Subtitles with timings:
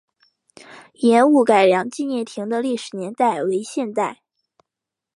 [0.93, 4.23] 盐务改良纪念亭的历史年代为现代。